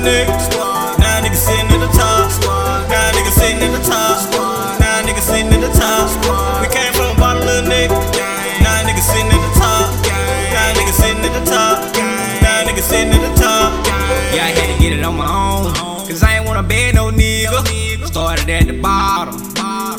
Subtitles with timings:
[0.00, 0.48] niggas.
[0.98, 2.32] Now niggas sitting at the top.
[2.88, 4.80] Now niggas sitting at the top.
[4.80, 6.08] Now niggas sitting at the top.
[6.60, 7.96] We came from the bottom, little nigga.
[8.64, 9.88] Now niggas sitting at the top.
[10.52, 11.76] Now niggas sitting at the top.
[12.42, 13.70] Now niggas sitting at the top.
[14.34, 15.72] Yeah, I had to get it on my own.
[16.08, 18.06] Cause I ain't wanna beg no nigga.
[18.06, 19.38] Started at the bottom.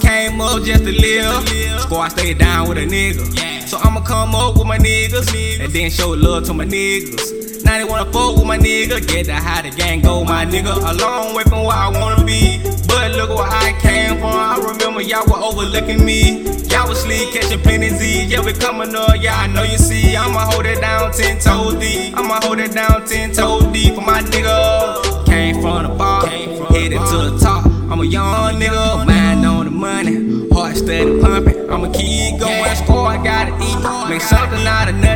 [0.00, 1.80] Came up just to live.
[1.80, 3.68] Score, I stay down with a nigga.
[3.68, 5.28] So I'ma come up with my niggas.
[5.60, 7.49] And then show love to my niggas.
[7.70, 8.98] Now they wanna oh fuck with my nigga.
[9.06, 10.74] Get the how the gang go, my nigga.
[10.74, 12.58] A long way from where I wanna be.
[12.88, 14.34] But look where I came from.
[14.34, 16.42] I remember y'all were overlooking me.
[16.66, 18.24] Y'all was sleep catching plenty Z.
[18.24, 19.14] Yeah, we coming up.
[19.22, 20.16] Yeah, I know you see.
[20.16, 22.18] I'ma hold it down ten toes deep.
[22.18, 25.24] I'ma hold it down ten toes deep for my nigga.
[25.26, 27.66] Came from the bar, headed to the top.
[27.66, 31.70] I'm a young nigga, mind on the money, heart steady pumping.
[31.70, 34.10] I'ma keep going, score, I gotta eat.
[34.10, 35.09] Make something out of nothing.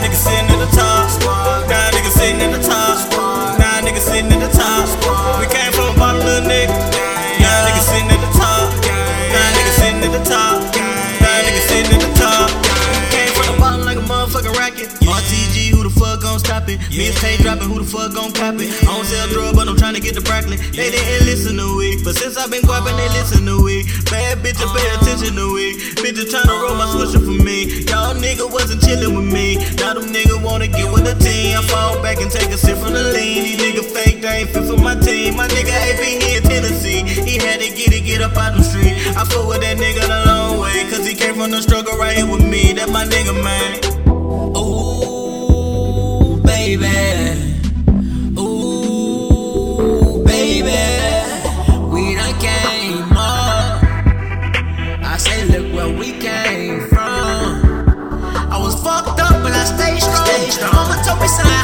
[0.00, 1.12] Now niggas sitting at the top.
[1.68, 3.12] Now niggas sitting at the top.
[3.60, 4.88] Now niggas sitting at the top.
[5.36, 6.72] We came from the bottom, little nigga.
[7.36, 8.72] Now niggas sitting at the top.
[8.80, 10.72] Now niggas sitting at the top.
[11.20, 12.48] Now niggas sitting at the top.
[13.12, 14.88] Came from the bottom like a motherfucking racket.
[14.88, 15.12] The
[16.00, 16.80] fuck gon' stop it?
[16.88, 18.72] Mixtape dropping, who the fuck gon' cop it?
[18.88, 20.56] I don't sell drugs, but I'm trying to get the broccoli.
[20.56, 23.84] They didn't listen to it, but since I've been guapping, they listen to it.
[24.08, 26.00] Bad bitches pay attention to it.
[26.00, 27.84] Bitches tryna roll my swisher for me.
[27.84, 29.60] Y'all nigga wasn't chillin' with me.
[29.76, 31.60] Now them niggas wanna get with the team.
[31.60, 33.44] I fall back and take a sip from the lean.
[33.44, 35.36] These niggas fake, they ain't fit for my team.
[35.36, 37.04] My nigga AP here in Tennessee.
[37.04, 38.96] He had to get it, get up out the street.
[39.12, 42.16] I fuck with that nigga the long way, cause he came from the struggle right
[42.16, 42.40] here with
[61.18, 61.59] We're so.